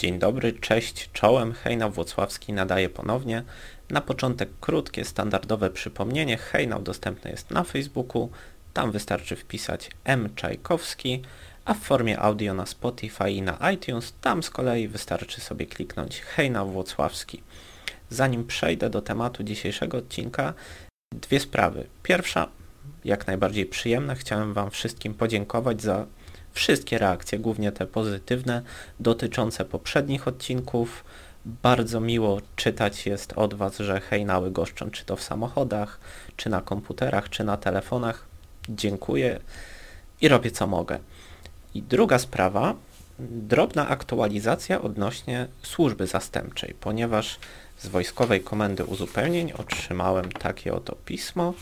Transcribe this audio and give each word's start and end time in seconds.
Dzień 0.00 0.18
dobry, 0.18 0.52
cześć, 0.52 1.10
czołem, 1.12 1.52
Hejnał 1.52 1.90
Włocławski 1.90 2.52
nadaje 2.52 2.88
ponownie. 2.88 3.42
Na 3.90 4.00
początek 4.00 4.48
krótkie, 4.60 5.04
standardowe 5.04 5.70
przypomnienie. 5.70 6.36
Hejnał 6.36 6.82
dostępny 6.82 7.30
jest 7.30 7.50
na 7.50 7.64
Facebooku, 7.64 8.30
tam 8.72 8.92
wystarczy 8.92 9.36
wpisać 9.36 9.90
M. 10.04 10.28
Czajkowski, 10.34 11.22
a 11.64 11.74
w 11.74 11.78
formie 11.78 12.20
audio 12.20 12.54
na 12.54 12.66
Spotify 12.66 13.30
i 13.30 13.42
na 13.42 13.70
iTunes, 13.70 14.14
tam 14.20 14.42
z 14.42 14.50
kolei 14.50 14.88
wystarczy 14.88 15.40
sobie 15.40 15.66
kliknąć 15.66 16.20
Hejnał 16.20 16.70
Włocławski. 16.70 17.42
Zanim 18.10 18.46
przejdę 18.46 18.90
do 18.90 19.02
tematu 19.02 19.42
dzisiejszego 19.42 19.98
odcinka, 19.98 20.54
dwie 21.14 21.40
sprawy. 21.40 21.86
Pierwsza, 22.02 22.48
jak 23.04 23.26
najbardziej 23.26 23.66
przyjemna, 23.66 24.14
chciałem 24.14 24.54
Wam 24.54 24.70
wszystkim 24.70 25.14
podziękować 25.14 25.82
za 25.82 26.06
wszystkie 26.52 26.98
reakcje, 26.98 27.38
głównie 27.38 27.72
te 27.72 27.86
pozytywne, 27.86 28.62
dotyczące 29.00 29.64
poprzednich 29.64 30.28
odcinków. 30.28 31.04
Bardzo 31.44 32.00
miło 32.00 32.40
czytać 32.56 33.06
jest 33.06 33.32
od 33.32 33.54
Was, 33.54 33.78
że 33.78 34.00
hejnały 34.00 34.50
goszczą 34.50 34.90
czy 34.90 35.04
to 35.04 35.16
w 35.16 35.22
samochodach, 35.22 36.00
czy 36.36 36.50
na 36.50 36.60
komputerach, 36.60 37.28
czy 37.28 37.44
na 37.44 37.56
telefonach. 37.56 38.26
Dziękuję 38.68 39.40
i 40.20 40.28
robię 40.28 40.50
co 40.50 40.66
mogę. 40.66 40.98
I 41.74 41.82
druga 41.82 42.18
sprawa, 42.18 42.74
drobna 43.18 43.88
aktualizacja 43.88 44.82
odnośnie 44.82 45.46
służby 45.62 46.06
zastępczej, 46.06 46.74
ponieważ 46.80 47.38
z 47.78 47.86
Wojskowej 47.86 48.40
Komendy 48.40 48.84
Uzupełnień 48.84 49.52
otrzymałem 49.52 50.32
takie 50.32 50.74
oto 50.74 50.96
pismo, 51.04 51.54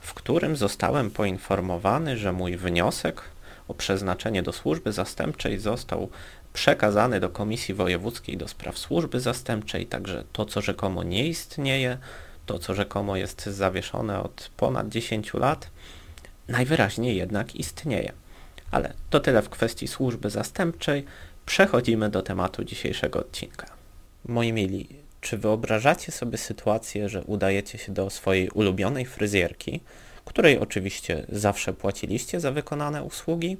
w 0.00 0.14
którym 0.14 0.56
zostałem 0.56 1.10
poinformowany, 1.10 2.16
że 2.16 2.32
mój 2.32 2.56
wniosek 2.56 3.22
o 3.68 3.74
przeznaczenie 3.74 4.42
do 4.42 4.52
służby 4.52 4.92
zastępczej 4.92 5.58
został 5.58 6.08
przekazany 6.52 7.20
do 7.20 7.30
Komisji 7.30 7.74
Wojewódzkiej 7.74 8.36
do 8.36 8.48
Spraw 8.48 8.78
Służby 8.78 9.20
Zastępczej, 9.20 9.86
także 9.86 10.24
to, 10.32 10.44
co 10.44 10.60
rzekomo 10.60 11.02
nie 11.02 11.26
istnieje, 11.26 11.98
to, 12.46 12.58
co 12.58 12.74
rzekomo 12.74 13.16
jest 13.16 13.46
zawieszone 13.46 14.22
od 14.22 14.50
ponad 14.56 14.88
10 14.88 15.34
lat, 15.34 15.70
najwyraźniej 16.48 17.16
jednak 17.16 17.56
istnieje. 17.56 18.12
Ale 18.70 18.92
to 19.10 19.20
tyle 19.20 19.42
w 19.42 19.48
kwestii 19.48 19.88
służby 19.88 20.30
zastępczej. 20.30 21.04
Przechodzimy 21.46 22.10
do 22.10 22.22
tematu 22.22 22.64
dzisiejszego 22.64 23.18
odcinka. 23.20 23.66
Moi 24.24 24.52
mili, 24.52 24.88
czy 25.20 25.38
wyobrażacie 25.38 26.12
sobie 26.12 26.38
sytuację, 26.38 27.08
że 27.08 27.24
udajecie 27.24 27.78
się 27.78 27.92
do 27.92 28.10
swojej 28.10 28.50
ulubionej 28.50 29.06
fryzjerki, 29.06 29.80
której 30.26 30.58
oczywiście 30.58 31.26
zawsze 31.28 31.72
płaciliście 31.72 32.40
za 32.40 32.52
wykonane 32.52 33.02
usługi. 33.02 33.56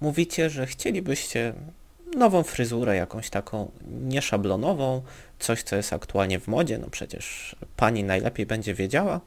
Mówicie, 0.00 0.50
że 0.50 0.66
chcielibyście 0.66 1.54
nową 2.16 2.42
fryzurę, 2.42 2.96
jakąś 2.96 3.30
taką 3.30 3.70
nieszablonową, 4.02 5.02
coś, 5.38 5.62
co 5.62 5.76
jest 5.76 5.92
aktualnie 5.92 6.40
w 6.40 6.48
modzie, 6.48 6.78
no 6.78 6.86
przecież 6.90 7.56
pani 7.76 8.04
najlepiej 8.04 8.46
będzie 8.46 8.74
wiedziała. 8.74 9.20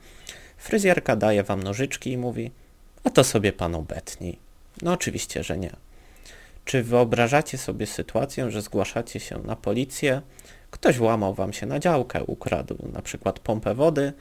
Fryzjerka 0.57 1.15
daje 1.15 1.43
wam 1.43 1.63
nożyczki 1.63 2.11
i 2.11 2.17
mówi, 2.17 2.51
a 3.03 3.09
to 3.09 3.23
sobie 3.23 3.53
pan 3.53 3.75
obetnij. 3.75 4.39
No 4.81 4.93
oczywiście, 4.93 5.43
że 5.43 5.57
nie. 5.57 5.71
Czy 6.65 6.83
wyobrażacie 6.83 7.57
sobie 7.57 7.87
sytuację, 7.87 8.51
że 8.51 8.61
zgłaszacie 8.61 9.19
się 9.19 9.37
na 9.37 9.55
policję, 9.55 10.21
ktoś 10.71 10.97
włamał 10.97 11.33
wam 11.33 11.53
się 11.53 11.65
na 11.65 11.79
działkę, 11.79 12.23
ukradł 12.23 12.77
na 12.93 13.01
przykład 13.01 13.39
pompę 13.39 13.75
wody, 13.75 14.13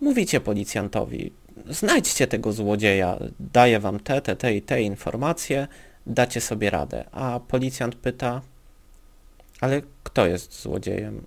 mówicie 0.00 0.40
policjantowi, 0.40 1.32
znajdźcie 1.70 2.26
tego 2.26 2.52
złodzieja, 2.52 3.18
daję 3.40 3.80
wam 3.80 4.00
te, 4.00 4.20
te, 4.20 4.36
te 4.36 4.54
i 4.54 4.62
te 4.62 4.82
informacje, 4.82 5.68
dacie 6.06 6.40
sobie 6.40 6.70
radę. 6.70 7.04
A 7.12 7.40
policjant 7.48 7.94
pyta, 7.94 8.40
ale 9.60 9.82
kto 10.02 10.26
jest 10.26 10.62
złodziejem? 10.62 11.26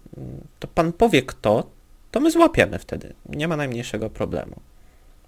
To 0.60 0.68
pan 0.68 0.94
powie 0.94 1.22
kto, 1.22 1.70
to 2.12 2.20
my 2.20 2.32
złapiemy 2.32 2.80
wtedy. 2.80 3.14
Nie 3.30 3.48
ma 3.48 3.58
najmniejszego 3.58 4.10
problemu. 4.10 4.56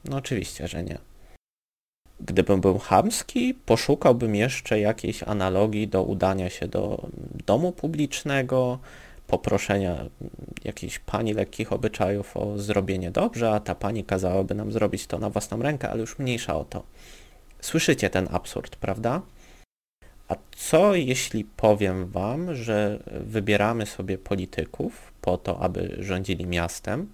No 0.05 0.17
oczywiście, 0.17 0.67
że 0.67 0.83
nie. 0.83 0.97
Gdybym 2.19 2.61
był 2.61 2.77
chamski, 2.77 3.53
poszukałbym 3.53 4.35
jeszcze 4.35 4.79
jakiejś 4.79 5.23
analogii 5.23 5.87
do 5.87 6.03
udania 6.03 6.49
się 6.49 6.67
do 6.67 7.07
domu 7.45 7.71
publicznego, 7.71 8.79
poproszenia 9.29 10.05
jakiejś 10.63 10.99
pani 10.99 11.33
lekkich 11.33 11.73
obyczajów 11.73 12.37
o 12.37 12.57
zrobienie 12.57 13.11
dobrze, 13.11 13.51
a 13.51 13.59
ta 13.59 13.75
pani 13.75 14.03
kazałaby 14.03 14.55
nam 14.55 14.71
zrobić 14.71 15.07
to 15.07 15.19
na 15.19 15.29
własną 15.29 15.61
rękę, 15.61 15.89
ale 15.89 15.99
już 16.01 16.19
mniejsza 16.19 16.55
o 16.55 16.63
to. 16.63 16.83
Słyszycie 17.61 18.09
ten 18.09 18.27
absurd, 18.31 18.75
prawda? 18.75 19.21
A 20.27 20.35
co 20.55 20.95
jeśli 20.95 21.43
powiem 21.43 22.07
wam, 22.07 22.55
że 22.55 22.99
wybieramy 23.21 23.85
sobie 23.85 24.17
polityków 24.17 25.13
po 25.21 25.37
to, 25.37 25.59
aby 25.59 25.95
rządzili 25.99 26.45
miastem, 26.45 27.09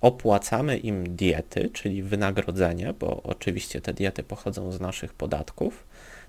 opłacamy 0.00 0.78
im 0.78 1.16
diety, 1.16 1.70
czyli 1.72 2.02
wynagrodzenie, 2.02 2.94
bo 3.00 3.22
oczywiście 3.22 3.80
te 3.80 3.94
diety 3.94 4.22
pochodzą 4.22 4.72
z 4.72 4.80
naszych 4.80 5.12
podatków, 5.12 5.84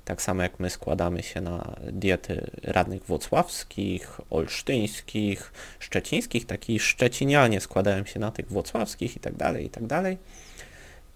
tak 0.06 0.22
samo 0.22 0.44
jak 0.44 0.60
my 0.60 0.70
składamy 0.70 1.24
się 1.24 1.42
na 1.42 1.76
diety 1.92 2.52
radnych 2.64 3.04
włocławskich, 3.04 4.22
olsztyńskich, 4.30 5.54
szczecińskich, 5.80 6.46
taki 6.46 6.80
szczecinianie 6.80 7.62
składają 7.62 8.06
się 8.06 8.20
na 8.20 8.32
tych 8.32 8.48
włocławskich 8.48 9.16
i 9.16 9.20
tak 9.20 9.36
dalej, 9.36 9.66
i 9.66 9.70
tak 9.70 9.86
dalej. 9.86 10.18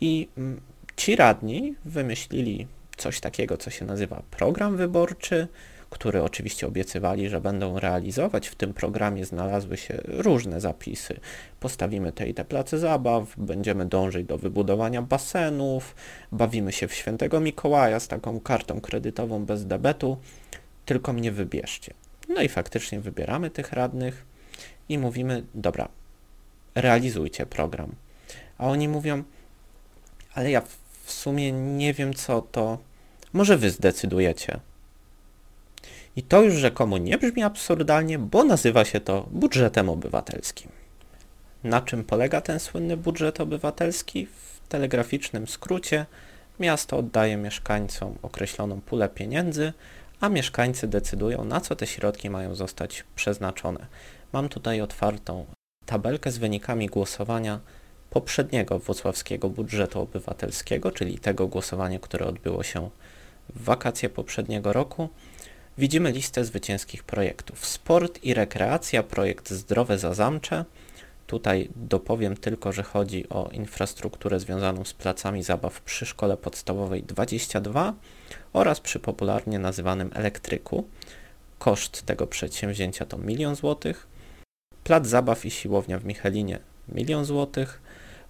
I 0.01 0.27
mm, 0.37 0.61
ci 0.95 1.15
radni 1.15 1.75
wymyślili 1.85 2.67
coś 2.97 3.19
takiego, 3.19 3.57
co 3.57 3.69
się 3.69 3.85
nazywa 3.85 4.23
program 4.31 4.77
wyborczy, 4.77 5.47
które 5.89 6.23
oczywiście 6.23 6.67
obiecywali, 6.67 7.29
że 7.29 7.41
będą 7.41 7.79
realizować. 7.79 8.47
W 8.47 8.55
tym 8.55 8.73
programie 8.73 9.25
znalazły 9.25 9.77
się 9.77 10.01
różne 10.05 10.61
zapisy. 10.61 11.19
Postawimy 11.59 12.11
te 12.11 12.29
i 12.29 12.33
te 12.33 12.45
place 12.45 12.79
zabaw, 12.79 13.37
będziemy 13.37 13.85
dążyć 13.85 14.27
do 14.27 14.37
wybudowania 14.37 15.01
basenów, 15.01 15.95
bawimy 16.31 16.71
się 16.71 16.87
w 16.87 16.93
świętego 16.93 17.39
Mikołaja 17.39 17.99
z 17.99 18.07
taką 18.07 18.39
kartą 18.39 18.81
kredytową 18.81 19.45
bez 19.45 19.65
debetu, 19.65 20.17
tylko 20.85 21.13
mnie 21.13 21.31
wybierzcie. 21.31 21.93
No 22.29 22.41
i 22.41 22.49
faktycznie 22.49 22.99
wybieramy 22.99 23.49
tych 23.49 23.73
radnych 23.73 24.25
i 24.89 24.97
mówimy, 24.97 25.43
dobra, 25.55 25.87
realizujcie 26.75 27.45
program. 27.45 27.95
A 28.57 28.67
oni 28.67 28.87
mówią, 28.87 29.23
ale 30.33 30.51
ja 30.51 30.61
w 31.03 31.11
sumie 31.11 31.51
nie 31.51 31.93
wiem 31.93 32.13
co 32.13 32.41
to, 32.41 32.77
może 33.33 33.57
wy 33.57 33.69
zdecydujecie. 33.69 34.59
I 36.15 36.23
to 36.23 36.41
już 36.41 36.53
rzekomo 36.53 36.97
nie 36.97 37.17
brzmi 37.17 37.43
absurdalnie, 37.43 38.19
bo 38.19 38.43
nazywa 38.43 38.85
się 38.85 38.99
to 38.99 39.27
budżetem 39.31 39.89
obywatelskim. 39.89 40.71
Na 41.63 41.81
czym 41.81 42.03
polega 42.03 42.41
ten 42.41 42.59
słynny 42.59 42.97
budżet 42.97 43.41
obywatelski? 43.41 44.25
W 44.25 44.67
telegraficznym 44.69 45.47
skrócie 45.47 46.05
miasto 46.59 46.97
oddaje 46.97 47.37
mieszkańcom 47.37 48.15
określoną 48.21 48.81
pulę 48.81 49.09
pieniędzy, 49.09 49.73
a 50.19 50.29
mieszkańcy 50.29 50.87
decydują, 50.87 51.45
na 51.45 51.61
co 51.61 51.75
te 51.75 51.87
środki 51.87 52.29
mają 52.29 52.55
zostać 52.55 53.03
przeznaczone. 53.15 53.85
Mam 54.33 54.49
tutaj 54.49 54.81
otwartą 54.81 55.45
tabelkę 55.85 56.31
z 56.31 56.37
wynikami 56.37 56.87
głosowania 56.87 57.59
poprzedniego 58.09 58.79
włocławskiego 58.79 59.49
budżetu 59.49 60.01
obywatelskiego, 60.01 60.91
czyli 60.91 61.19
tego 61.19 61.47
głosowania, 61.47 61.99
które 61.99 62.25
odbyło 62.25 62.63
się 62.63 62.89
w 63.55 63.63
wakacje 63.63 64.09
poprzedniego 64.09 64.73
roku. 64.73 65.09
Widzimy 65.79 66.11
listę 66.11 66.45
zwycięskich 66.45 67.03
projektów. 67.03 67.65
Sport 67.65 68.23
i 68.23 68.33
rekreacja, 68.33 69.03
projekt 69.03 69.49
Zdrowe 69.49 69.97
Zazamcze. 69.97 70.65
Tutaj 71.27 71.69
dopowiem 71.75 72.37
tylko, 72.37 72.71
że 72.71 72.83
chodzi 72.83 73.29
o 73.29 73.49
infrastrukturę 73.51 74.39
związaną 74.39 74.85
z 74.85 74.93
placami 74.93 75.43
zabaw 75.43 75.81
przy 75.81 76.05
szkole 76.05 76.37
podstawowej 76.37 77.03
22 77.03 77.93
oraz 78.53 78.79
przy 78.79 78.99
popularnie 78.99 79.59
nazywanym 79.59 80.09
elektryku. 80.13 80.87
Koszt 81.59 82.05
tego 82.05 82.27
przedsięwzięcia 82.27 83.05
to 83.05 83.17
milion 83.17 83.55
złotych. 83.55 84.07
Plac 84.83 85.07
zabaw 85.07 85.45
i 85.45 85.51
siłownia 85.51 85.99
w 85.99 86.05
Michelinie 86.05 86.59
milion 86.89 87.25
złotych. 87.25 87.81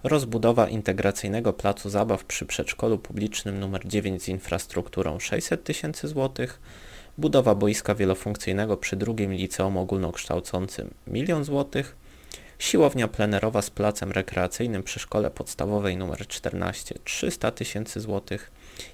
Rozbudowa 0.04 0.68
integracyjnego 0.68 1.52
placu 1.52 1.90
zabaw 1.90 2.24
przy 2.24 2.46
przedszkolu 2.46 2.98
publicznym 2.98 3.62
nr 3.62 3.88
9 3.88 4.22
z 4.22 4.28
infrastrukturą 4.28 5.18
600 5.18 5.64
tysięcy 5.64 6.08
złotych 6.08 6.60
budowa 7.20 7.54
boiska 7.54 7.94
wielofunkcyjnego 7.94 8.76
przy 8.76 8.96
drugim 8.96 9.32
liceum 9.32 9.76
ogólnokształcącym 9.76 10.90
1 11.06 11.44
złotych, 11.44 11.96
siłownia 12.58 13.08
plenerowa 13.08 13.62
z 13.62 13.70
placem 13.70 14.12
rekreacyjnym 14.12 14.82
przy 14.82 15.00
szkole 15.00 15.30
podstawowej 15.30 15.94
nr 15.94 16.26
14 16.26 16.94
300 17.04 17.50
tysięcy 17.50 18.00
złotych 18.00 18.50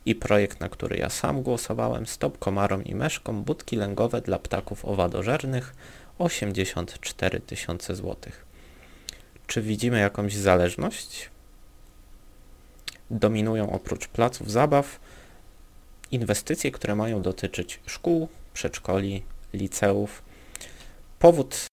i 0.07 0.15
projekt, 0.15 0.61
na 0.61 0.69
który 0.69 0.97
ja 0.97 1.11
sam 1.11 1.43
głosowałem, 1.43 2.07
stop 2.07 2.39
komarom 2.39 2.85
i 2.85 2.95
meszkom, 2.95 3.45
budki 3.45 3.77
lęgowe 3.77 4.21
dla 4.21 4.39
ptaków 4.39 4.85
owadożernych 4.85 5.75
84 6.19 7.41
tysiące 7.41 7.95
złotych. 7.95 8.47
Czy 9.47 9.63
widzimy 9.63 10.01
jakąś 10.01 10.35
zależność? 10.35 11.31
Dominują 13.11 13.73
oprócz 13.73 14.09
placów 14.09 14.51
zabaw 14.51 15.01
Inwestycje, 16.11 16.71
które 16.71 16.95
mają 16.95 17.23
dotyczyć 17.23 17.81
szkół, 17.87 18.29
przedszkoli, 18.55 19.23
liceów. 19.53 20.23
Powód 21.19 21.67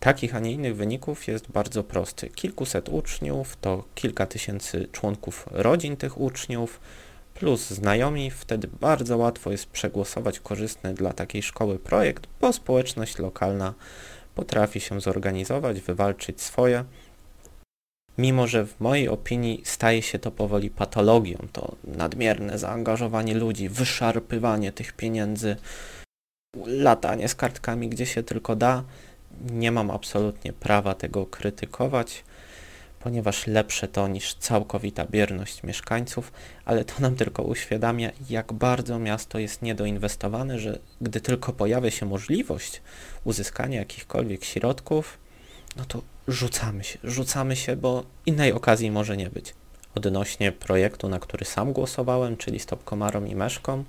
takich, 0.00 0.34
a 0.34 0.40
nie 0.40 0.52
innych 0.52 0.76
wyników 0.76 1.28
jest 1.28 1.50
bardzo 1.50 1.84
prosty. 1.84 2.28
Kilkuset 2.28 2.88
uczniów 2.88 3.56
to 3.60 3.84
kilka 3.94 4.26
tysięcy 4.26 4.88
członków 4.92 5.46
rodzin 5.50 5.96
tych 5.96 6.20
uczniów, 6.20 6.80
plus 7.34 7.70
znajomi, 7.70 8.30
wtedy 8.30 8.68
bardzo 8.80 9.16
łatwo 9.16 9.50
jest 9.50 9.66
przegłosować 9.66 10.40
korzystny 10.40 10.94
dla 10.94 11.12
takiej 11.12 11.42
szkoły 11.42 11.78
projekt, 11.78 12.26
bo 12.40 12.52
społeczność 12.52 13.18
lokalna 13.18 13.74
potrafi 14.34 14.80
się 14.80 15.00
zorganizować, 15.00 15.80
wywalczyć 15.80 16.42
swoje. 16.42 16.84
Mimo, 18.18 18.46
że 18.46 18.66
w 18.66 18.80
mojej 18.80 19.08
opinii 19.08 19.62
staje 19.64 20.02
się 20.02 20.18
to 20.18 20.30
powoli 20.30 20.70
patologią, 20.70 21.38
to 21.52 21.76
nadmierne 21.84 22.58
zaangażowanie 22.58 23.34
ludzi, 23.34 23.68
wyszarpywanie 23.68 24.72
tych 24.72 24.92
pieniędzy, 24.92 25.56
latanie 26.66 27.28
z 27.28 27.34
kartkami 27.34 27.88
gdzie 27.88 28.06
się 28.06 28.22
tylko 28.22 28.56
da, 28.56 28.84
nie 29.50 29.72
mam 29.72 29.90
absolutnie 29.90 30.52
prawa 30.52 30.94
tego 30.94 31.26
krytykować 31.26 32.24
ponieważ 33.00 33.46
lepsze 33.46 33.88
to 33.88 34.08
niż 34.08 34.34
całkowita 34.34 35.06
bierność 35.06 35.62
mieszkańców, 35.62 36.32
ale 36.64 36.84
to 36.84 36.94
nam 37.00 37.16
tylko 37.16 37.42
uświadamia, 37.42 38.10
jak 38.30 38.52
bardzo 38.52 38.98
miasto 38.98 39.38
jest 39.38 39.62
niedoinwestowane, 39.62 40.58
że 40.58 40.78
gdy 41.00 41.20
tylko 41.20 41.52
pojawia 41.52 41.90
się 41.90 42.06
możliwość 42.06 42.82
uzyskania 43.24 43.78
jakichkolwiek 43.78 44.44
środków, 44.44 45.18
no 45.76 45.84
to 45.84 46.02
rzucamy 46.28 46.84
się, 46.84 46.98
rzucamy 47.04 47.56
się, 47.56 47.76
bo 47.76 48.04
innej 48.26 48.52
okazji 48.52 48.90
może 48.90 49.16
nie 49.16 49.30
być. 49.30 49.54
Odnośnie 49.94 50.52
projektu, 50.52 51.08
na 51.08 51.18
który 51.20 51.44
sam 51.44 51.72
głosowałem, 51.72 52.36
czyli 52.36 52.58
Stop 52.58 52.84
Komarom 52.84 53.28
i 53.28 53.34
Meszkom, 53.34 53.84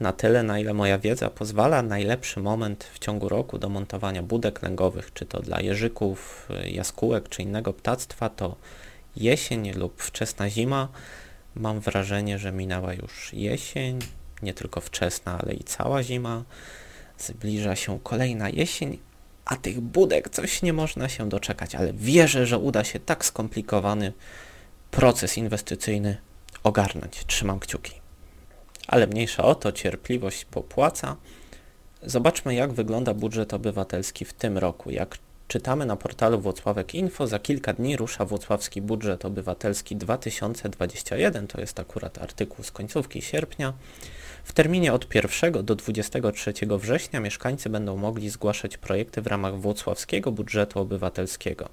na 0.00 0.12
tyle, 0.12 0.42
na 0.42 0.58
ile 0.58 0.74
moja 0.74 0.98
wiedza 0.98 1.30
pozwala, 1.30 1.82
najlepszy 1.82 2.40
moment 2.40 2.84
w 2.84 2.98
ciągu 2.98 3.28
roku 3.28 3.58
do 3.58 3.68
montowania 3.68 4.22
budek 4.22 4.62
lęgowych, 4.62 5.12
czy 5.12 5.26
to 5.26 5.40
dla 5.40 5.60
jeżyków, 5.60 6.48
jaskółek, 6.66 7.28
czy 7.28 7.42
innego 7.42 7.72
ptactwa, 7.72 8.28
to 8.28 8.56
jesień 9.16 9.72
lub 9.72 10.02
wczesna 10.02 10.50
zima. 10.50 10.88
Mam 11.54 11.80
wrażenie, 11.80 12.38
że 12.38 12.52
minęła 12.52 12.94
już 12.94 13.32
jesień, 13.32 13.98
nie 14.42 14.54
tylko 14.54 14.80
wczesna, 14.80 15.38
ale 15.42 15.54
i 15.54 15.64
cała 15.64 16.02
zima. 16.02 16.44
Zbliża 17.18 17.76
się 17.76 18.00
kolejna 18.02 18.48
jesień, 18.48 18.98
a 19.44 19.56
tych 19.56 19.80
budek 19.80 20.28
coś 20.28 20.62
nie 20.62 20.72
można 20.72 21.08
się 21.08 21.28
doczekać, 21.28 21.74
ale 21.74 21.92
wierzę, 21.92 22.46
że 22.46 22.58
uda 22.58 22.84
się 22.84 23.00
tak 23.00 23.24
skomplikowany 23.24 24.12
proces 24.90 25.38
inwestycyjny 25.38 26.16
ogarnąć. 26.62 27.24
Trzymam 27.26 27.60
kciuki 27.60 28.02
ale 28.92 29.06
mniejsza 29.06 29.44
o 29.44 29.54
to, 29.54 29.72
cierpliwość 29.72 30.44
popłaca. 30.44 31.16
Zobaczmy, 32.02 32.54
jak 32.54 32.72
wygląda 32.72 33.14
budżet 33.14 33.54
obywatelski 33.54 34.24
w 34.24 34.32
tym 34.32 34.58
roku. 34.58 34.90
Jak 34.90 35.18
czytamy 35.52 35.86
na 35.86 35.96
portalu 35.96 36.40
Włocławek 36.40 36.94
Info, 36.94 37.26
za 37.26 37.38
kilka 37.38 37.72
dni 37.72 37.96
rusza 37.96 38.24
Włocławski 38.24 38.82
Budżet 38.82 39.24
Obywatelski 39.24 39.96
2021, 39.96 41.46
to 41.46 41.60
jest 41.60 41.80
akurat 41.80 42.18
artykuł 42.18 42.64
z 42.64 42.72
końcówki 42.72 43.22
sierpnia. 43.22 43.72
W 44.44 44.52
terminie 44.52 44.92
od 44.92 45.14
1 45.14 45.64
do 45.64 45.74
23 45.74 46.52
września 46.78 47.20
mieszkańcy 47.20 47.70
będą 47.70 47.96
mogli 47.96 48.30
zgłaszać 48.30 48.76
projekty 48.76 49.22
w 49.22 49.26
ramach 49.26 49.60
Włocławskiego 49.60 50.32
Budżetu 50.32 50.80
Obywatelskiego. 50.80 51.68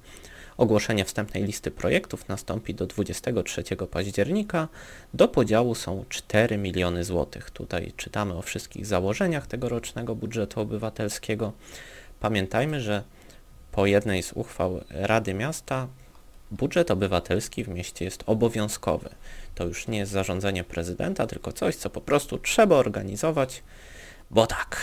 Ogłoszenie 0.57 1.05
wstępnej 1.05 1.43
listy 1.43 1.71
projektów 1.71 2.27
nastąpi 2.27 2.73
do 2.73 2.85
23 2.85 3.63
października. 3.91 4.67
Do 5.13 5.27
podziału 5.27 5.75
są 5.75 6.05
4 6.09 6.57
miliony 6.57 7.03
złotych. 7.03 7.51
Tutaj 7.51 7.93
czytamy 7.97 8.33
o 8.33 8.41
wszystkich 8.41 8.85
założeniach 8.85 9.47
tegorocznego 9.47 10.15
budżetu 10.15 10.61
obywatelskiego. 10.61 11.53
Pamiętajmy, 12.19 12.81
że 12.81 13.03
po 13.79 13.85
jednej 13.85 14.23
z 14.23 14.33
uchwał 14.33 14.81
Rady 14.89 15.33
Miasta 15.33 15.87
budżet 16.51 16.91
obywatelski 16.91 17.63
w 17.63 17.67
mieście 17.67 18.05
jest 18.05 18.23
obowiązkowy. 18.25 19.09
To 19.55 19.65
już 19.65 19.87
nie 19.87 19.97
jest 19.97 20.11
zarządzenie 20.11 20.63
prezydenta, 20.63 21.27
tylko 21.27 21.51
coś, 21.51 21.75
co 21.75 21.89
po 21.89 22.01
prostu 22.01 22.37
trzeba 22.37 22.75
organizować, 22.75 23.63
bo 24.31 24.47
tak. 24.47 24.81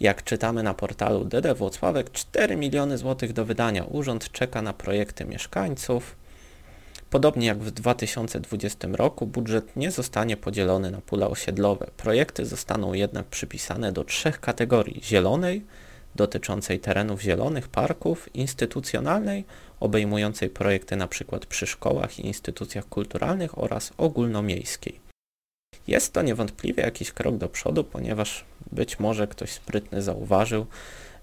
Jak 0.00 0.24
czytamy 0.24 0.62
na 0.62 0.74
portalu 0.74 1.24
DD 1.24 1.54
Włocławek, 1.54 2.12
4 2.12 2.56
miliony 2.56 2.98
złotych 2.98 3.32
do 3.32 3.44
wydania. 3.44 3.84
Urząd 3.84 4.32
czeka 4.32 4.62
na 4.62 4.72
projekty 4.72 5.24
mieszkańców. 5.24 6.16
Podobnie 7.10 7.46
jak 7.46 7.58
w 7.58 7.70
2020 7.70 8.88
roku, 8.92 9.26
budżet 9.26 9.76
nie 9.76 9.90
zostanie 9.90 10.36
podzielony 10.36 10.90
na 10.90 11.00
pule 11.00 11.28
osiedlowe. 11.28 11.90
Projekty 11.96 12.46
zostaną 12.46 12.92
jednak 12.92 13.26
przypisane 13.26 13.92
do 13.92 14.04
trzech 14.04 14.40
kategorii: 14.40 15.00
zielonej, 15.04 15.64
dotyczącej 16.14 16.80
terenów 16.80 17.20
zielonych, 17.20 17.68
parków, 17.68 18.34
instytucjonalnej, 18.34 19.44
obejmującej 19.80 20.50
projekty 20.50 20.94
np. 20.94 21.38
przy 21.48 21.66
szkołach 21.66 22.18
i 22.18 22.26
instytucjach 22.26 22.88
kulturalnych 22.88 23.58
oraz 23.58 23.92
ogólnomiejskiej. 23.96 25.00
Jest 25.86 26.12
to 26.12 26.22
niewątpliwie 26.22 26.82
jakiś 26.82 27.12
krok 27.12 27.36
do 27.36 27.48
przodu, 27.48 27.84
ponieważ 27.84 28.44
być 28.72 28.98
może 28.98 29.26
ktoś 29.26 29.50
sprytny 29.50 30.02
zauważył, 30.02 30.66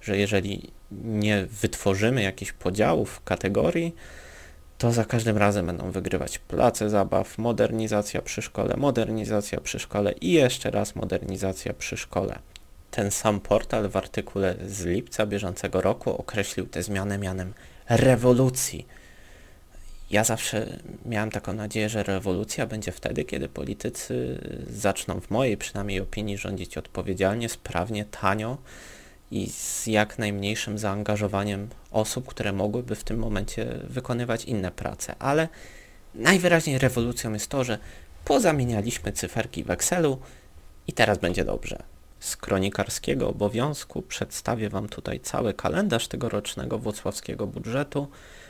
że 0.01 0.17
jeżeli 0.17 0.71
nie 0.91 1.45
wytworzymy 1.45 2.21
jakichś 2.21 2.51
podziałów 2.51 3.21
kategorii, 3.23 3.95
to 4.77 4.91
za 4.91 5.05
każdym 5.05 5.37
razem 5.37 5.65
będą 5.65 5.91
wygrywać 5.91 6.39
place 6.39 6.89
zabaw, 6.89 7.37
modernizacja 7.37 8.21
przy 8.21 8.41
szkole, 8.41 8.75
modernizacja 8.77 9.61
przy 9.61 9.79
szkole 9.79 10.11
i 10.11 10.31
jeszcze 10.31 10.71
raz 10.71 10.95
modernizacja 10.95 11.73
przy 11.73 11.97
szkole. 11.97 12.39
Ten 12.91 13.11
sam 13.11 13.39
portal 13.39 13.89
w 13.89 13.97
artykule 13.97 14.55
z 14.65 14.85
lipca 14.85 15.25
bieżącego 15.25 15.81
roku 15.81 16.17
określił 16.17 16.67
tę 16.67 16.83
zmianę 16.83 17.17
mianem 17.17 17.53
rewolucji 17.89 18.85
ja 20.09 20.23
zawsze 20.23 20.79
miałem 21.05 21.31
taką 21.31 21.53
nadzieję, 21.53 21.89
że 21.89 22.03
rewolucja 22.03 22.67
będzie 22.67 22.91
wtedy, 22.91 23.25
kiedy 23.25 23.49
politycy 23.49 24.39
zaczną 24.69 25.21
w 25.21 25.29
mojej 25.29 25.57
przynajmniej 25.57 25.99
opinii 25.99 26.37
rządzić 26.37 26.77
odpowiedzialnie, 26.77 27.49
sprawnie, 27.49 28.05
tanio 28.05 28.57
i 29.31 29.49
z 29.49 29.87
jak 29.87 30.19
najmniejszym 30.19 30.77
zaangażowaniem 30.77 31.69
osób, 31.91 32.27
które 32.27 32.53
mogłyby 32.53 32.95
w 32.95 33.03
tym 33.03 33.19
momencie 33.19 33.65
wykonywać 33.83 34.45
inne 34.45 34.71
prace. 34.71 35.15
Ale 35.19 35.47
najwyraźniej 36.15 36.77
rewolucją 36.77 37.33
jest 37.33 37.47
to, 37.47 37.63
że 37.63 37.77
pozamienialiśmy 38.25 39.11
cyferki 39.11 39.63
w 39.63 39.71
Excelu 39.71 40.19
i 40.87 40.93
teraz 40.93 41.17
będzie 41.17 41.45
dobrze. 41.45 41.83
Z 42.19 42.37
kronikarskiego 42.37 43.29
obowiązku 43.29 44.01
przedstawię 44.01 44.69
Wam 44.69 44.89
tutaj 44.89 45.19
cały 45.19 45.53
kalendarz 45.53 46.07
tegorocznego 46.07 46.77
włocławskiego 46.77 47.47
budżetu 47.47 48.07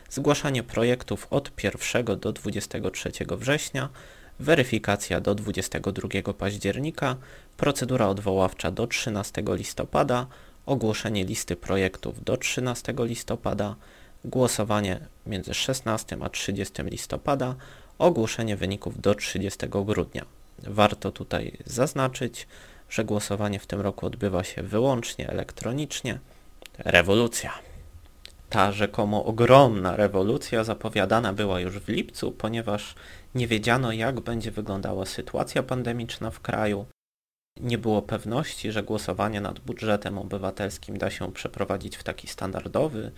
zgłaszanie 0.09 0.63
projektów 0.63 1.27
od 1.29 1.51
1 1.63 2.19
do 2.19 2.33
23 2.33 3.11
września, 3.37 3.89
weryfikacja 4.39 5.21
do 5.21 5.35
22 5.35 6.33
października, 6.33 7.15
procedura 7.57 8.07
odwoławcza 8.07 8.71
do 8.71 8.87
13 8.87 9.43
listopada, 9.47 10.27
ogłoszenie 10.65 11.25
listy 11.25 11.55
projektów 11.55 12.23
do 12.23 12.37
13 12.37 12.93
listopada, 12.97 13.75
głosowanie 14.25 14.99
między 15.25 15.53
16 15.53 16.17
a 16.21 16.29
30 16.29 16.83
listopada, 16.83 17.55
ogłoszenie 17.97 18.57
wyników 18.57 19.01
do 19.01 19.15
30 19.15 19.59
grudnia. 19.69 20.25
Warto 20.63 21.11
tutaj 21.11 21.57
zaznaczyć, 21.65 22.47
że 22.89 23.05
głosowanie 23.05 23.59
w 23.59 23.67
tym 23.67 23.81
roku 23.81 24.05
odbywa 24.05 24.43
się 24.43 24.63
wyłącznie 24.63 25.29
elektronicznie. 25.29 26.19
Rewolucja! 26.77 27.53
Ta 28.49 28.71
rzekomo 28.71 29.25
ogromna 29.25 29.95
rewolucja 29.95 30.63
zapowiadana 30.63 31.33
była 31.33 31.59
już 31.59 31.79
w 31.79 31.87
lipcu, 31.87 32.31
ponieważ 32.31 32.95
nie 33.35 33.47
wiedziano, 33.47 33.91
jak 33.91 34.19
będzie 34.19 34.51
wyglądała 34.51 35.05
sytuacja 35.05 35.63
pandemiczna 35.63 36.31
w 36.31 36.39
kraju. 36.39 36.85
Nie 37.59 37.77
było 37.77 38.01
pewności, 38.01 38.71
że 38.71 38.83
głosowanie 38.83 39.41
nad 39.41 39.59
budżetem 39.59 40.17
obywatelskim 40.17 40.97
da 40.97 41.09
się 41.09 41.31
przeprowadzić 41.31 41.97
w 41.97 42.03
taki 42.03 42.27
standardowy, 42.27 43.11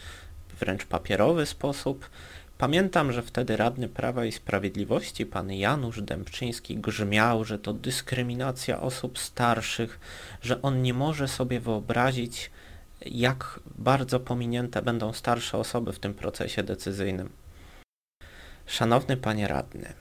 wręcz 0.59 0.85
papierowy 0.85 1.45
sposób. 1.45 2.09
Pamiętam, 2.61 3.11
że 3.11 3.21
wtedy 3.23 3.57
radny 3.57 3.89
Prawa 3.89 4.25
i 4.25 4.31
Sprawiedliwości, 4.31 5.25
pan 5.25 5.51
Janusz 5.51 6.01
Dębczyński, 6.01 6.77
grzmiał, 6.77 7.43
że 7.43 7.59
to 7.59 7.73
dyskryminacja 7.73 8.81
osób 8.81 9.19
starszych, 9.19 9.99
że 10.41 10.61
on 10.61 10.81
nie 10.81 10.93
może 10.93 11.27
sobie 11.27 11.59
wyobrazić, 11.59 12.51
jak 13.05 13.59
bardzo 13.77 14.19
pominięte 14.19 14.81
będą 14.81 15.13
starsze 15.13 15.57
osoby 15.57 15.93
w 15.93 15.99
tym 15.99 16.13
procesie 16.13 16.63
decyzyjnym. 16.63 17.29
Szanowny 18.65 19.17
panie 19.17 19.47
radny, 19.47 19.93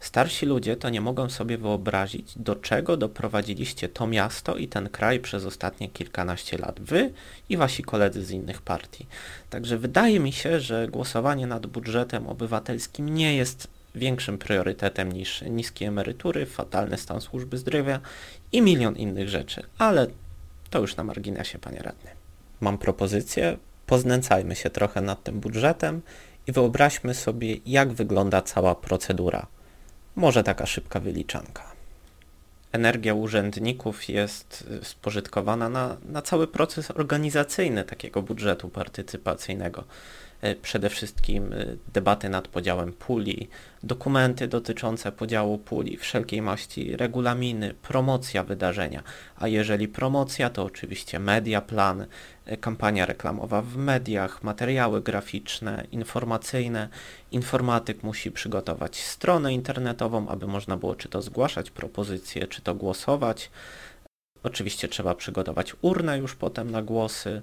starsi 0.00 0.46
ludzie 0.46 0.76
to 0.76 0.88
nie 0.90 1.00
mogą 1.00 1.30
sobie 1.30 1.58
wyobrazić, 1.58 2.32
do 2.36 2.56
czego 2.56 2.96
doprowadziliście 2.96 3.88
to 3.88 4.06
miasto 4.06 4.56
i 4.56 4.68
ten 4.68 4.88
kraj 4.88 5.20
przez 5.20 5.44
ostatnie 5.44 5.88
kilkanaście 5.88 6.58
lat. 6.58 6.80
Wy 6.80 7.12
i 7.48 7.56
wasi 7.56 7.82
koledzy 7.82 8.24
z 8.24 8.30
innych 8.30 8.62
partii. 8.62 9.06
Także 9.50 9.78
wydaje 9.78 10.20
mi 10.20 10.32
się, 10.32 10.60
że 10.60 10.88
głosowanie 10.88 11.46
nad 11.46 11.66
budżetem 11.66 12.26
obywatelskim 12.26 13.14
nie 13.14 13.36
jest 13.36 13.68
większym 13.94 14.38
priorytetem 14.38 15.12
niż 15.12 15.42
niskie 15.42 15.86
emerytury, 15.88 16.46
fatalny 16.46 16.98
stan 16.98 17.20
służby 17.20 17.58
zdrowia 17.58 18.00
i 18.52 18.62
milion 18.62 18.96
innych 18.96 19.28
rzeczy. 19.28 19.62
Ale 19.78 20.06
To 20.70 20.80
już 20.80 20.96
na 20.96 21.04
marginesie, 21.04 21.58
panie 21.58 21.78
radny. 21.78 22.10
Mam 22.60 22.78
propozycję, 22.78 23.56
poznęcajmy 23.86 24.56
się 24.56 24.70
trochę 24.70 25.00
nad 25.00 25.22
tym 25.22 25.40
budżetem 25.40 26.02
i 26.46 26.52
wyobraźmy 26.52 27.14
sobie, 27.14 27.56
jak 27.66 27.92
wygląda 27.92 28.42
cała 28.42 28.74
procedura. 28.74 29.46
Może 30.18 30.42
taka 30.42 30.66
szybka 30.66 31.00
wyliczanka. 31.00 31.72
Energia 32.72 33.14
urzędników 33.14 34.08
jest 34.08 34.70
spożytkowana 34.82 35.68
na, 35.68 35.96
na 36.08 36.22
cały 36.22 36.46
proces 36.46 36.90
organizacyjny 36.90 37.84
takiego 37.84 38.22
budżetu 38.22 38.68
partycypacyjnego. 38.68 39.84
E, 40.40 40.54
przede 40.54 40.88
wszystkim 40.90 41.52
e, 41.52 41.66
debaty 41.92 42.28
nad 42.28 42.48
podziałem 42.48 42.92
puli, 42.92 43.48
dokumenty 43.82 44.48
dotyczące 44.48 45.12
podziału 45.12 45.58
puli, 45.58 45.96
wszelkiej 45.96 46.42
maści 46.42 46.96
regulaminy, 46.96 47.74
promocja 47.74 48.44
wydarzenia, 48.44 49.02
a 49.36 49.48
jeżeli 49.48 49.88
promocja, 49.88 50.50
to 50.50 50.64
oczywiście 50.64 51.18
media 51.18 51.60
plan, 51.60 52.06
e, 52.46 52.56
kampania 52.56 53.06
reklamowa 53.06 53.62
w 53.62 53.76
mediach, 53.76 54.42
materiały 54.42 55.02
graficzne, 55.02 55.86
informacyjne. 55.92 56.88
Informatyk 57.32 58.02
musi 58.02 58.30
przygotować 58.30 58.96
stronę 58.96 59.52
internetową, 59.52 60.28
aby 60.28 60.46
można 60.46 60.76
było 60.76 60.94
czy 60.94 61.08
to 61.08 61.22
zgłaszać 61.22 61.70
propozycje, 61.70 62.46
czy 62.46 62.62
to 62.62 62.74
głosować. 62.74 63.50
Oczywiście 64.42 64.88
trzeba 64.88 65.14
przygotować 65.14 65.74
urnę 65.82 66.18
już 66.18 66.34
potem 66.34 66.70
na 66.70 66.82
głosy. 66.82 67.42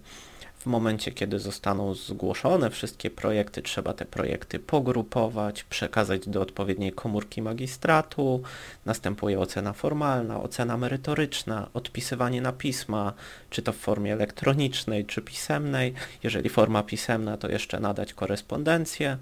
W 0.65 0.67
momencie, 0.67 1.11
kiedy 1.11 1.39
zostaną 1.39 1.93
zgłoszone 1.93 2.69
wszystkie 2.69 3.09
projekty, 3.09 3.61
trzeba 3.61 3.93
te 3.93 4.05
projekty 4.05 4.59
pogrupować, 4.59 5.63
przekazać 5.63 6.29
do 6.29 6.41
odpowiedniej 6.41 6.91
komórki 6.91 7.41
magistratu, 7.41 8.41
następuje 8.85 9.39
ocena 9.39 9.73
formalna, 9.73 10.41
ocena 10.41 10.77
merytoryczna, 10.77 11.69
odpisywanie 11.73 12.41
na 12.41 12.51
pisma, 12.51 13.13
czy 13.49 13.61
to 13.61 13.73
w 13.73 13.77
formie 13.77 14.13
elektronicznej, 14.13 15.05
czy 15.05 15.21
pisemnej. 15.21 15.93
Jeżeli 16.23 16.49
forma 16.49 16.83
pisemna, 16.83 17.37
to 17.37 17.49
jeszcze 17.49 17.79
nadać 17.79 18.13
korespondencję. 18.13 19.17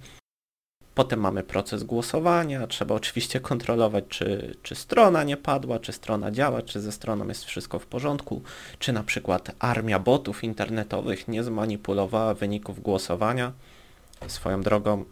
Potem 0.95 1.19
mamy 1.19 1.43
proces 1.43 1.83
głosowania. 1.83 2.67
Trzeba 2.67 2.95
oczywiście 2.95 3.39
kontrolować, 3.39 4.03
czy, 4.09 4.55
czy 4.63 4.75
strona 4.75 5.23
nie 5.23 5.37
padła, 5.37 5.79
czy 5.79 5.93
strona 5.93 6.31
działa, 6.31 6.61
czy 6.61 6.81
ze 6.81 6.91
stroną 6.91 7.27
jest 7.27 7.45
wszystko 7.45 7.79
w 7.79 7.85
porządku, 7.85 8.41
czy 8.79 8.93
na 8.93 9.03
przykład 9.03 9.51
armia 9.59 9.99
botów 9.99 10.43
internetowych 10.43 11.27
nie 11.27 11.43
zmanipulowała 11.43 12.33
wyników 12.33 12.81
głosowania. 12.81 13.51
Swoją 14.27 14.61
drogą, 14.61 15.05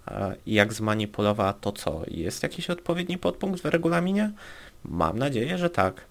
jak 0.46 0.74
zmanipulowała 0.74 1.54
to 1.54 1.72
co? 1.72 2.02
Jest 2.08 2.44
jakiś 2.44 2.70
odpowiedni 2.70 3.18
podpunkt 3.18 3.62
w 3.62 3.66
regulaminie? 3.66 4.32
Mam 4.86 5.20
nadzieję, 5.20 5.58
że 5.58 5.70
tak. 5.70 6.11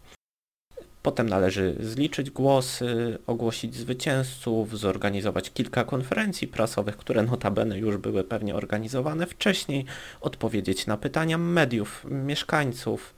Potem 1.03 1.29
należy 1.29 1.77
zliczyć 1.81 2.31
głosy, 2.31 3.19
ogłosić 3.27 3.75
zwycięzców, 3.75 4.79
zorganizować 4.79 5.51
kilka 5.53 5.85
konferencji 5.85 6.49
prasowych, 6.49 6.97
które 6.97 7.23
notabene 7.23 7.79
już 7.79 7.97
były 7.97 8.25
pewnie 8.25 8.55
organizowane 8.55 9.27
wcześniej, 9.27 9.85
odpowiedzieć 10.21 10.87
na 10.87 10.97
pytania 10.97 11.39
mediów, 11.39 12.07
mieszkańców, 12.11 13.15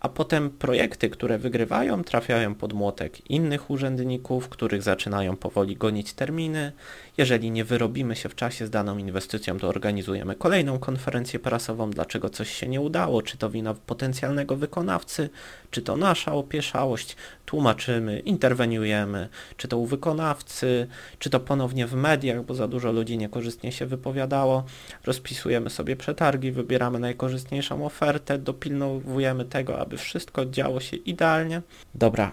a 0.00 0.08
potem 0.08 0.50
projekty, 0.50 1.10
które 1.10 1.38
wygrywają, 1.38 2.04
trafiają 2.04 2.54
pod 2.54 2.72
młotek 2.72 3.30
innych 3.30 3.70
urzędników, 3.70 4.48
których 4.48 4.82
zaczynają 4.82 5.36
powoli 5.36 5.76
gonić 5.76 6.12
terminy. 6.12 6.72
Jeżeli 7.18 7.50
nie 7.50 7.64
wyrobimy 7.64 8.16
się 8.16 8.28
w 8.28 8.34
czasie 8.34 8.66
z 8.66 8.70
daną 8.70 8.98
inwestycją, 8.98 9.58
to 9.58 9.68
organizujemy 9.68 10.34
kolejną 10.34 10.78
konferencję 10.78 11.38
prasową, 11.38 11.90
dlaczego 11.90 12.30
coś 12.30 12.50
się 12.50 12.68
nie 12.68 12.80
udało, 12.80 13.22
czy 13.22 13.38
to 13.38 13.50
wina 13.50 13.74
potencjalnego 13.74 14.56
wykonawcy, 14.56 15.30
czy 15.70 15.82
to 15.82 15.96
nasza 15.96 16.32
opieszałość, 16.32 17.16
tłumaczymy, 17.46 18.18
interweniujemy, 18.20 19.28
czy 19.56 19.68
to 19.68 19.78
u 19.78 19.86
wykonawcy, 19.86 20.86
czy 21.18 21.30
to 21.30 21.40
ponownie 21.40 21.86
w 21.86 21.94
mediach, 21.94 22.44
bo 22.44 22.54
za 22.54 22.68
dużo 22.68 22.92
ludzi 22.92 23.18
niekorzystnie 23.18 23.72
się 23.72 23.86
wypowiadało, 23.86 24.64
rozpisujemy 25.04 25.70
sobie 25.70 25.96
przetargi, 25.96 26.52
wybieramy 26.52 26.98
najkorzystniejszą 26.98 27.86
ofertę, 27.86 28.38
dopilnowujemy 28.38 29.44
tego, 29.44 29.85
aby 29.86 29.96
wszystko 29.98 30.46
działo 30.46 30.80
się 30.80 30.96
idealnie. 30.96 31.62
Dobra, 31.94 32.32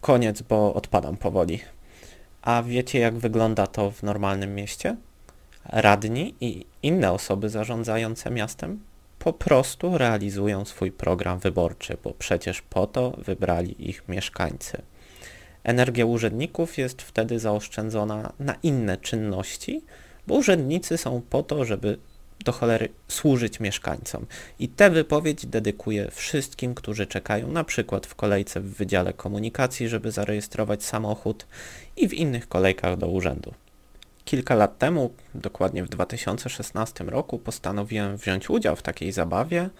koniec, 0.00 0.42
bo 0.42 0.74
odpadam 0.74 1.16
powoli. 1.16 1.60
A 2.42 2.62
wiecie, 2.62 2.98
jak 2.98 3.14
wygląda 3.14 3.66
to 3.66 3.90
w 3.90 4.02
normalnym 4.02 4.54
mieście? 4.54 4.96
Radni 5.64 6.34
i 6.40 6.66
inne 6.82 7.12
osoby 7.12 7.48
zarządzające 7.48 8.30
miastem 8.30 8.80
po 9.18 9.32
prostu 9.32 9.98
realizują 9.98 10.64
swój 10.64 10.92
program 10.92 11.38
wyborczy, 11.38 11.96
bo 12.04 12.10
przecież 12.18 12.62
po 12.62 12.86
to 12.86 13.10
wybrali 13.10 13.90
ich 13.90 14.08
mieszkańcy. 14.08 14.82
Energia 15.64 16.06
urzędników 16.06 16.78
jest 16.78 17.02
wtedy 17.02 17.38
zaoszczędzona 17.38 18.32
na 18.38 18.54
inne 18.62 18.96
czynności, 18.96 19.82
bo 20.26 20.34
urzędnicy 20.34 20.98
są 20.98 21.22
po 21.30 21.42
to, 21.42 21.64
żeby 21.64 21.98
do 22.44 22.52
cholery 22.52 22.88
służyć 23.08 23.60
mieszkańcom. 23.60 24.26
I 24.58 24.68
tę 24.68 24.90
wypowiedź 24.90 25.46
dedykuję 25.46 26.10
wszystkim, 26.10 26.74
którzy 26.74 27.06
czekają 27.06 27.48
na 27.48 27.64
przykład 27.64 28.06
w 28.06 28.14
kolejce 28.14 28.60
w 28.60 28.76
Wydziale 28.76 29.12
Komunikacji, 29.12 29.88
żeby 29.88 30.10
zarejestrować 30.10 30.84
samochód 30.84 31.46
i 31.96 32.08
w 32.08 32.14
innych 32.14 32.48
kolejkach 32.48 32.96
do 32.96 33.08
urzędu. 33.08 33.54
Kilka 34.24 34.54
lat 34.54 34.78
temu, 34.78 35.10
dokładnie 35.34 35.84
w 35.84 35.88
2016 35.88 37.04
roku, 37.04 37.38
postanowiłem 37.38 38.16
wziąć 38.16 38.50
udział 38.50 38.76
w 38.76 38.82
takiej 38.82 39.12
zabawie, 39.12 39.70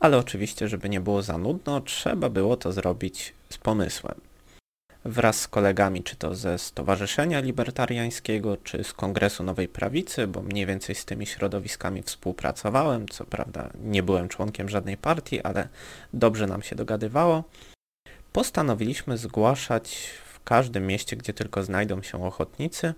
ale 0.00 0.18
oczywiście, 0.18 0.68
żeby 0.68 0.88
nie 0.88 1.00
było 1.00 1.22
za 1.22 1.38
nudno, 1.38 1.80
trzeba 1.80 2.28
było 2.28 2.56
to 2.56 2.72
zrobić 2.72 3.34
z 3.50 3.58
pomysłem. 3.58 4.27
Wraz 5.04 5.40
z 5.40 5.48
kolegami, 5.48 6.02
czy 6.02 6.16
to 6.16 6.34
ze 6.34 6.58
Stowarzyszenia 6.58 7.40
Libertariańskiego, 7.40 8.56
czy 8.56 8.84
z 8.84 8.92
Kongresu 8.92 9.44
Nowej 9.44 9.68
Prawicy, 9.68 10.26
bo 10.26 10.42
mniej 10.42 10.66
więcej 10.66 10.94
z 10.94 11.04
tymi 11.04 11.26
środowiskami 11.26 12.02
współpracowałem, 12.02 13.08
co 13.08 13.24
prawda 13.24 13.70
nie 13.84 14.02
byłem 14.02 14.28
członkiem 14.28 14.68
żadnej 14.68 14.96
partii, 14.96 15.42
ale 15.42 15.68
dobrze 16.12 16.46
nam 16.46 16.62
się 16.62 16.76
dogadywało, 16.76 17.44
postanowiliśmy 18.32 19.18
zgłaszać 19.18 20.10
w 20.34 20.44
każdym 20.44 20.86
mieście, 20.86 21.16
gdzie 21.16 21.32
tylko 21.32 21.62
znajdą 21.62 22.02
się 22.02 22.24
ochotnicy, 22.24 22.94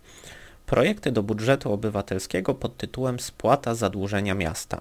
projekty 0.66 1.12
do 1.12 1.22
budżetu 1.22 1.72
obywatelskiego 1.72 2.54
pod 2.54 2.76
tytułem 2.76 3.20
Spłata 3.20 3.74
zadłużenia 3.74 4.34
miasta. 4.34 4.80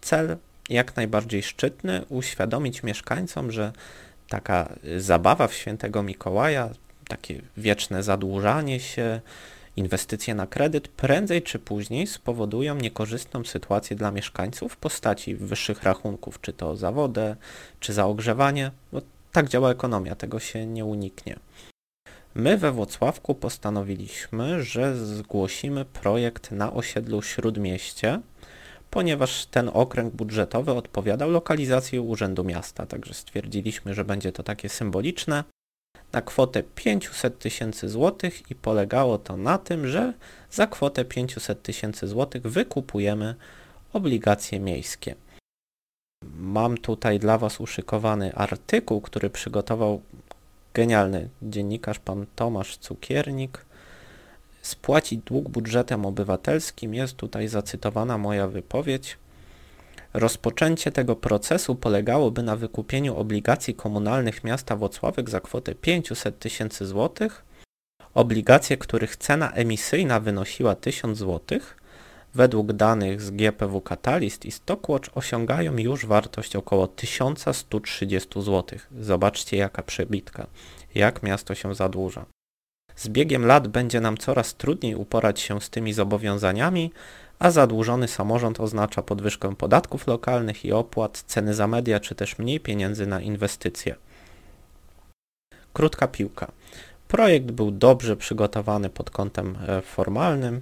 Cel 0.00 0.36
jak 0.70 0.96
najbardziej 0.96 1.42
szczytny 1.42 2.04
uświadomić 2.08 2.82
mieszkańcom, 2.82 3.52
że 3.52 3.72
taka 4.28 4.74
zabawa 4.98 5.48
w 5.48 5.54
świętego 5.54 6.02
Mikołaja, 6.02 6.70
takie 7.08 7.42
wieczne 7.56 8.02
zadłużanie 8.02 8.80
się, 8.80 9.20
inwestycje 9.76 10.34
na 10.34 10.46
kredyt 10.46 10.88
prędzej 10.88 11.42
czy 11.42 11.58
później 11.58 12.06
spowodują 12.06 12.74
niekorzystną 12.74 13.44
sytuację 13.44 13.96
dla 13.96 14.10
mieszkańców 14.10 14.72
w 14.72 14.76
postaci 14.76 15.34
wyższych 15.34 15.82
rachunków, 15.82 16.40
czy 16.40 16.52
to 16.52 16.76
za 16.76 16.92
wodę, 16.92 17.36
czy 17.80 17.92
za 17.92 18.06
ogrzewanie, 18.06 18.70
bo 18.92 19.00
tak 19.32 19.48
działa 19.48 19.70
ekonomia, 19.70 20.14
tego 20.14 20.40
się 20.40 20.66
nie 20.66 20.84
uniknie. 20.84 21.36
My 22.34 22.58
we 22.58 22.72
Włocławku 22.72 23.34
postanowiliśmy, 23.34 24.62
że 24.62 24.96
zgłosimy 24.96 25.84
projekt 25.84 26.50
na 26.50 26.72
osiedlu 26.72 27.22
Śródmieście, 27.22 28.20
ponieważ 28.90 29.46
ten 29.46 29.70
okręg 29.72 30.14
budżetowy 30.14 30.72
odpowiadał 30.72 31.30
lokalizacji 31.30 32.00
Urzędu 32.00 32.44
Miasta, 32.44 32.86
także 32.86 33.14
stwierdziliśmy, 33.14 33.94
że 33.94 34.04
będzie 34.04 34.32
to 34.32 34.42
takie 34.42 34.68
symboliczne 34.68 35.44
na 36.12 36.22
kwotę 36.22 36.62
500 36.62 37.38
tysięcy 37.38 37.88
złotych 37.88 38.50
i 38.50 38.54
polegało 38.54 39.18
to 39.18 39.36
na 39.36 39.58
tym, 39.58 39.86
że 39.86 40.12
za 40.50 40.66
kwotę 40.66 41.04
500 41.04 41.62
tysięcy 41.62 42.08
złotych 42.08 42.42
wykupujemy 42.42 43.34
obligacje 43.92 44.60
miejskie. 44.60 45.14
Mam 46.38 46.78
tutaj 46.78 47.18
dla 47.18 47.38
Was 47.38 47.60
uszykowany 47.60 48.34
artykuł, 48.34 49.00
który 49.00 49.30
przygotował 49.30 50.02
genialny 50.74 51.28
dziennikarz 51.42 51.98
pan 51.98 52.26
Tomasz 52.36 52.76
Cukiernik. 52.76 53.66
Spłacić 54.66 55.20
dług 55.24 55.48
budżetem 55.48 56.06
obywatelskim 56.06 56.94
jest 56.94 57.16
tutaj 57.16 57.48
zacytowana 57.48 58.18
moja 58.18 58.48
wypowiedź. 58.48 59.18
Rozpoczęcie 60.14 60.92
tego 60.92 61.16
procesu 61.16 61.74
polegałoby 61.74 62.42
na 62.42 62.56
wykupieniu 62.56 63.16
obligacji 63.16 63.74
komunalnych 63.74 64.44
miasta 64.44 64.76
Wocławek 64.76 65.30
za 65.30 65.40
kwotę 65.40 65.74
500 65.74 66.38
tysięcy 66.38 66.86
złotych, 66.86 67.44
obligacje, 68.14 68.76
których 68.76 69.16
cena 69.16 69.52
emisyjna 69.52 70.20
wynosiła 70.20 70.74
1000 70.74 71.18
złotych, 71.18 71.76
według 72.34 72.72
danych 72.72 73.22
z 73.22 73.30
GPW 73.30 73.80
Catalyst 73.80 74.44
i 74.44 74.50
Stockwatch 74.50 75.10
osiągają 75.14 75.76
już 75.76 76.06
wartość 76.06 76.56
około 76.56 76.88
1130 76.88 78.42
zł. 78.42 78.78
Zobaczcie 79.00 79.56
jaka 79.56 79.82
przebitka, 79.82 80.46
jak 80.94 81.22
miasto 81.22 81.54
się 81.54 81.74
zadłuża. 81.74 82.26
Z 82.96 83.08
biegiem 83.08 83.46
lat 83.46 83.68
będzie 83.68 84.00
nam 84.00 84.16
coraz 84.16 84.54
trudniej 84.54 84.94
uporać 84.94 85.40
się 85.40 85.60
z 85.60 85.70
tymi 85.70 85.92
zobowiązaniami, 85.92 86.92
a 87.38 87.50
zadłużony 87.50 88.08
samorząd 88.08 88.60
oznacza 88.60 89.02
podwyżkę 89.02 89.56
podatków 89.56 90.06
lokalnych 90.06 90.64
i 90.64 90.72
opłat, 90.72 91.24
ceny 91.26 91.54
za 91.54 91.66
media 91.66 92.00
czy 92.00 92.14
też 92.14 92.38
mniej 92.38 92.60
pieniędzy 92.60 93.06
na 93.06 93.20
inwestycje. 93.20 93.94
Krótka 95.72 96.08
piłka. 96.08 96.52
Projekt 97.08 97.50
był 97.50 97.70
dobrze 97.70 98.16
przygotowany 98.16 98.90
pod 98.90 99.10
kątem 99.10 99.58
e, 99.68 99.82
formalnym. 99.82 100.60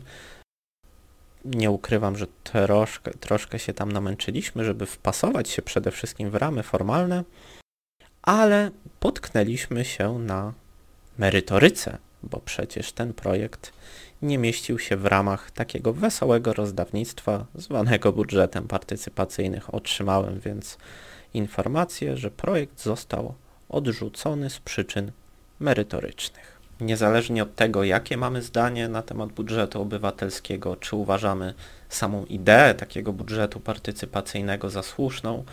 Nie 1.44 1.70
ukrywam, 1.70 2.16
że 2.16 2.26
troszkę, 2.44 3.10
troszkę 3.10 3.58
się 3.58 3.72
tam 3.74 3.92
namęczyliśmy, 3.92 4.64
żeby 4.64 4.86
wpasować 4.86 5.48
się 5.48 5.62
przede 5.62 5.90
wszystkim 5.90 6.30
w 6.30 6.34
ramy 6.34 6.62
formalne, 6.62 7.24
ale 8.22 8.70
potknęliśmy 9.00 9.84
się 9.84 10.18
na 10.18 10.52
merytoryce, 11.18 11.98
bo 12.30 12.40
przecież 12.40 12.92
ten 12.92 13.12
projekt 13.12 13.72
nie 14.22 14.38
mieścił 14.38 14.78
się 14.78 14.96
w 14.96 15.06
ramach 15.06 15.50
takiego 15.50 15.92
wesołego 15.92 16.52
rozdawnictwa 16.52 17.46
zwanego 17.54 18.12
budżetem 18.12 18.68
partycypacyjnych. 18.68 19.74
Otrzymałem 19.74 20.40
więc 20.40 20.78
informację, 21.34 22.16
że 22.16 22.30
projekt 22.30 22.82
został 22.82 23.34
odrzucony 23.68 24.50
z 24.50 24.58
przyczyn 24.58 25.12
merytorycznych. 25.60 26.54
Niezależnie 26.80 27.42
od 27.42 27.54
tego, 27.54 27.84
jakie 27.84 28.16
mamy 28.16 28.42
zdanie 28.42 28.88
na 28.88 29.02
temat 29.02 29.32
budżetu 29.32 29.82
obywatelskiego, 29.82 30.76
czy 30.76 30.96
uważamy 30.96 31.54
samą 31.88 32.24
ideę 32.24 32.74
takiego 32.74 33.12
budżetu 33.12 33.60
partycypacyjnego 33.60 34.70
za 34.70 34.82
słuszną, 34.82 35.44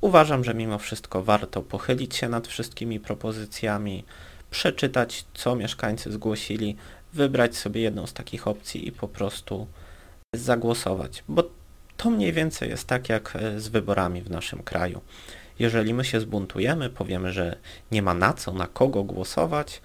uważam, 0.00 0.44
że 0.44 0.54
mimo 0.54 0.78
wszystko 0.78 1.22
warto 1.22 1.62
pochylić 1.62 2.16
się 2.16 2.28
nad 2.28 2.48
wszystkimi 2.48 3.00
propozycjami, 3.00 4.04
przeczytać, 4.50 5.24
co 5.34 5.56
mieszkańcy 5.56 6.12
zgłosili, 6.12 6.76
wybrać 7.12 7.56
sobie 7.56 7.80
jedną 7.80 8.06
z 8.06 8.12
takich 8.12 8.48
opcji 8.48 8.88
i 8.88 8.92
po 8.92 9.08
prostu 9.08 9.66
zagłosować. 10.34 11.24
Bo 11.28 11.44
to 11.96 12.10
mniej 12.10 12.32
więcej 12.32 12.68
jest 12.68 12.86
tak 12.86 13.08
jak 13.08 13.36
e, 13.36 13.60
z 13.60 13.68
wyborami 13.68 14.22
w 14.22 14.30
naszym 14.30 14.62
kraju. 14.62 15.00
Jeżeli 15.58 15.94
my 15.94 16.04
się 16.04 16.20
zbuntujemy, 16.20 16.90
powiemy, 16.90 17.32
że 17.32 17.56
nie 17.92 18.02
ma 18.02 18.14
na 18.14 18.32
co, 18.32 18.52
na 18.52 18.66
kogo 18.66 19.04
głosować, 19.04 19.80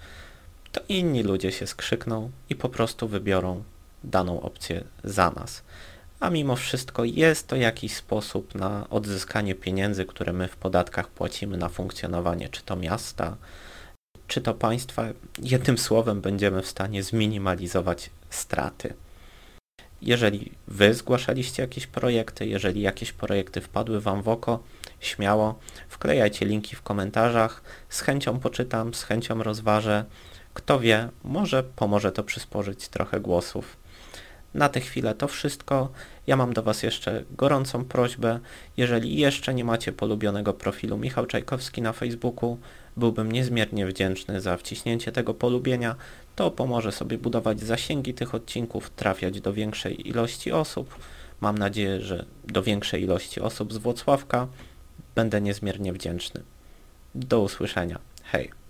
to 0.72 0.80
inni 0.88 1.22
ludzie 1.22 1.52
się 1.52 1.66
skrzykną 1.66 2.30
i 2.50 2.56
po 2.56 2.68
prostu 2.68 3.08
wybiorą 3.08 3.62
daną 4.04 4.40
opcję 4.40 4.84
za 5.04 5.30
nas. 5.30 5.62
A 6.20 6.30
mimo 6.30 6.56
wszystko 6.56 7.04
jest 7.04 7.46
to 7.46 7.56
jakiś 7.56 7.96
sposób 7.96 8.54
na 8.54 8.86
odzyskanie 8.90 9.54
pieniędzy, 9.54 10.04
które 10.04 10.32
my 10.32 10.48
w 10.48 10.56
podatkach 10.56 11.08
płacimy 11.08 11.56
na 11.56 11.68
funkcjonowanie 11.68 12.48
czy 12.48 12.62
to 12.62 12.76
miasta, 12.76 13.36
czy 14.28 14.40
to 14.40 14.54
państwa. 14.54 15.04
Jednym 15.42 15.78
słowem 15.78 16.20
będziemy 16.20 16.62
w 16.62 16.66
stanie 16.66 17.02
zminimalizować 17.02 18.10
straty. 18.30 18.94
Jeżeli 20.02 20.52
Wy 20.68 20.94
zgłaszaliście 20.94 21.62
jakieś 21.62 21.86
projekty, 21.86 22.46
jeżeli 22.46 22.80
jakieś 22.80 23.12
projekty 23.12 23.60
wpadły 23.60 24.00
Wam 24.00 24.22
w 24.22 24.28
oko, 24.28 24.62
śmiało 25.00 25.58
wklejajcie 25.88 26.46
linki 26.46 26.76
w 26.76 26.82
komentarzach. 26.82 27.62
Z 27.88 28.00
chęcią 28.00 28.40
poczytam, 28.40 28.94
z 28.94 29.02
chęcią 29.02 29.42
rozważę. 29.42 30.04
Kto 30.54 30.80
wie, 30.80 31.08
może 31.24 31.62
pomoże 31.62 32.12
to 32.12 32.22
przysporzyć 32.22 32.88
trochę 32.88 33.20
głosów. 33.20 33.76
Na 34.54 34.68
tę 34.68 34.80
chwilę 34.80 35.14
to 35.14 35.28
wszystko. 35.28 35.92
Ja 36.26 36.36
mam 36.36 36.52
do 36.52 36.62
Was 36.62 36.82
jeszcze 36.82 37.24
gorącą 37.30 37.84
prośbę. 37.84 38.40
Jeżeli 38.76 39.16
jeszcze 39.16 39.54
nie 39.54 39.64
macie 39.64 39.92
polubionego 39.92 40.54
profilu 40.54 40.98
Michał 40.98 41.26
Czajkowski 41.26 41.82
na 41.82 41.92
Facebooku, 41.92 42.58
byłbym 42.96 43.32
niezmiernie 43.32 43.86
wdzięczny 43.86 44.40
za 44.40 44.56
wciśnięcie 44.56 45.12
tego 45.12 45.34
polubienia. 45.34 45.96
To 46.36 46.50
pomoże 46.50 46.92
sobie 46.92 47.18
budować 47.18 47.60
zasięgi 47.60 48.14
tych 48.14 48.34
odcinków, 48.34 48.90
trafiać 48.90 49.40
do 49.40 49.52
większej 49.52 50.08
ilości 50.08 50.52
osób. 50.52 50.98
Mam 51.40 51.58
nadzieję, 51.58 52.00
że 52.00 52.24
do 52.44 52.62
większej 52.62 53.02
ilości 53.02 53.40
osób 53.40 53.72
z 53.72 53.76
Włocławka. 53.76 54.48
Będę 55.14 55.40
niezmiernie 55.40 55.92
wdzięczny. 55.92 56.42
Do 57.14 57.40
usłyszenia. 57.40 57.98
Hej. 58.24 58.61